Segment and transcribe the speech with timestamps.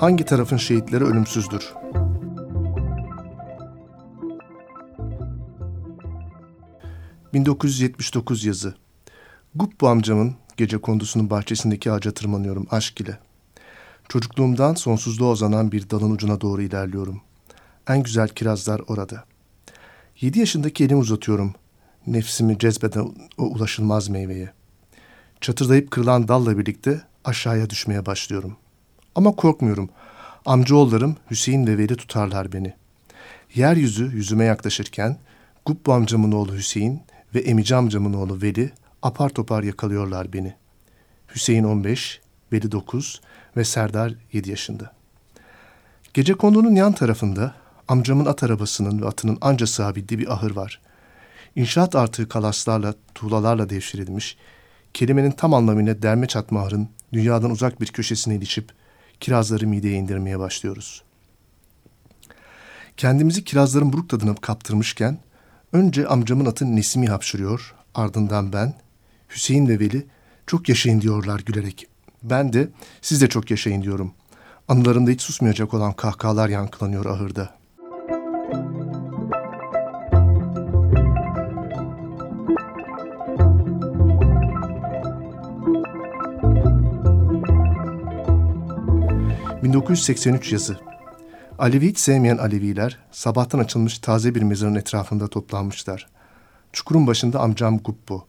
[0.00, 1.74] Hangi tarafın şehitleri ölümsüzdür?
[7.34, 8.74] ...1979 yazı.
[9.54, 13.18] Guppu amcamın gece kondusunun bahçesindeki ağaca tırmanıyorum aşk ile.
[14.08, 17.20] Çocukluğumdan sonsuzluğa uzanan bir dalın ucuna doğru ilerliyorum.
[17.88, 19.24] En güzel kirazlar orada.
[20.20, 21.54] Yedi yaşındaki elimi uzatıyorum.
[22.06, 24.52] Nefsimi cezbeden o ulaşılmaz meyveye.
[25.40, 28.65] Çatırdayıp kırılan dalla birlikte aşağıya düşmeye başlıyorum.''
[29.16, 29.90] Ama korkmuyorum.
[30.46, 32.74] Amcaoğullarım Hüseyin ve Veli tutarlar beni.
[33.54, 35.18] Yeryüzü yüzüme yaklaşırken
[35.66, 37.02] Gubbu amcamın oğlu Hüseyin
[37.34, 38.72] ve Emici amcamın oğlu Veli
[39.02, 40.54] apar topar yakalıyorlar beni.
[41.34, 42.20] Hüseyin 15,
[42.52, 43.20] Veli 9
[43.56, 44.92] ve Serdar 7 yaşında.
[46.14, 47.54] Gece kondunun yan tarafında
[47.88, 50.80] amcamın at arabasının ve atının anca sığabildiği bir ahır var.
[51.54, 54.36] İnşaat artığı kalaslarla, tuğlalarla devşirilmiş,
[54.94, 58.72] kelimenin tam anlamıyla derme çatma ahırın dünyadan uzak bir köşesine ilişip
[59.20, 61.02] kirazları mideye indirmeye başlıyoruz.
[62.96, 65.18] Kendimizi kirazların buruk tadına kaptırmışken
[65.72, 68.74] önce amcamın atı Nesim'i hapşırıyor, ardından ben,
[69.30, 70.06] Hüseyin ve Veli
[70.46, 71.86] çok yaşayın diyorlar gülerek.
[72.22, 72.68] Ben de
[73.02, 74.12] siz de çok yaşayın diyorum.
[74.68, 77.54] Anılarımda hiç susmayacak olan kahkahalar yankılanıyor ahırda.
[89.76, 90.78] ...1983 yazı.
[91.58, 92.98] Alevi hiç sevmeyen Aleviler...
[93.12, 96.06] ...sabahtan açılmış taze bir mezarın etrafında toplanmışlar.
[96.72, 98.26] Çukurun başında amcam Gubbu.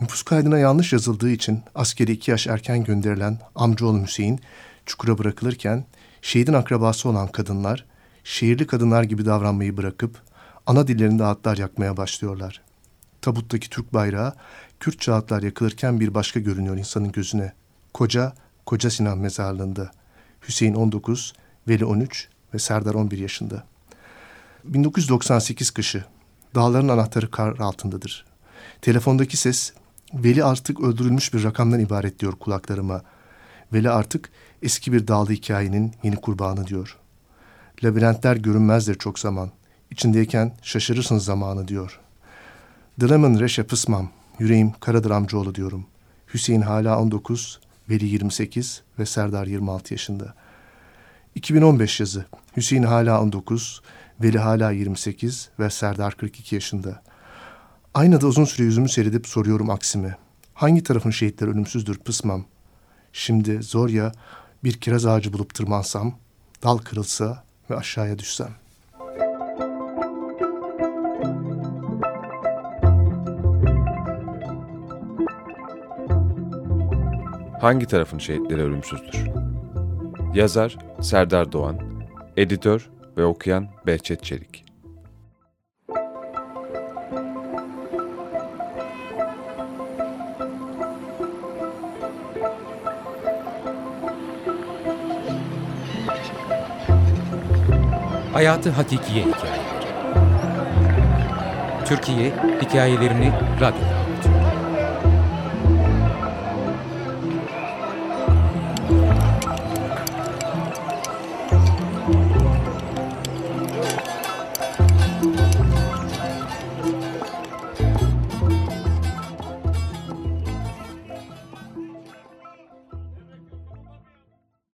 [0.00, 1.62] Nüfus kaydına yanlış yazıldığı için...
[1.74, 4.40] ...askeri iki yaş erken gönderilen amcaoğlu Hüseyin...
[4.86, 5.84] ...çukura bırakılırken...
[6.22, 7.84] ...şehidin akrabası olan kadınlar...
[8.24, 10.22] ...şehirli kadınlar gibi davranmayı bırakıp...
[10.66, 12.60] ...ana dillerinde ağıtlar yakmaya başlıyorlar.
[13.22, 14.34] Tabuttaki Türk bayrağı...
[14.80, 17.52] ...Kürt ağıtlar yakılırken bir başka görünüyor insanın gözüne.
[17.94, 18.32] Koca,
[18.66, 19.90] Koca Sinan mezarlığında.
[20.48, 21.32] Hüseyin 19,
[21.68, 23.64] Veli 13 ve Serdar 11 yaşında.
[24.64, 26.04] 1998 kışı.
[26.54, 28.24] Dağların anahtarı kar altındadır.
[28.82, 29.72] Telefondaki ses
[30.14, 33.02] Veli artık öldürülmüş bir rakamdan ibaret diyor kulaklarıma.
[33.72, 34.30] Veli artık
[34.62, 36.96] eski bir dağlı hikayenin yeni kurbanı diyor.
[37.84, 39.50] Labirentler görünmezdir çok zaman.
[39.90, 42.00] İçindeyken şaşırırsın zamanı diyor.
[43.00, 44.10] Dilemon reşe pısmam.
[44.38, 45.86] Yüreğim Karadır amcaoğlu diyorum.
[46.34, 47.60] Hüseyin hala 19,
[47.90, 50.34] Veli 28 ve Serdar 26 yaşında.
[51.34, 52.26] 2015 yazı.
[52.56, 53.82] Hüseyin hala 19,
[54.22, 57.02] Veli hala 28 ve Serdar 42 yaşında.
[57.94, 60.16] Aynada uzun süre yüzümü seyredip soruyorum aksime.
[60.54, 62.44] Hangi tarafın şehitleri ölümsüzdür pısmam?
[63.12, 64.12] Şimdi zor ya
[64.64, 66.18] bir kiraz ağacı bulup tırmansam,
[66.62, 68.65] dal kırılsa ve aşağıya düşsem.
[77.60, 79.30] Hangi tarafın şehitleri ölümsüzdür?
[80.34, 81.78] Yazar Serdar Doğan,
[82.36, 84.64] editör ve okuyan Behçet Çelik.
[98.32, 99.76] Hayatı Hakikiye Hikayeleri
[101.84, 103.95] Türkiye hikayelerini radyoda